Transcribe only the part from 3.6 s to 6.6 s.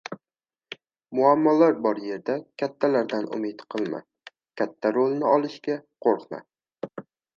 qilma, katta rolini olishga qoʻrqma.